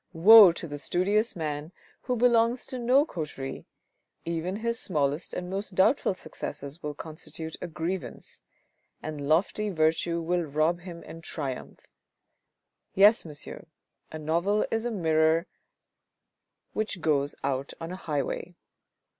[0.13, 3.67] Woe to the studious man who belongs to no coterie,
[4.25, 8.41] even his smallest and most doubtful successes will constitute a grievance,
[9.03, 11.81] and lofty virtue will rob him and triumph.
[12.95, 13.67] Yes, monsieur,
[14.11, 15.45] a novel is a mirror
[16.73, 18.55] which goes out on a highway.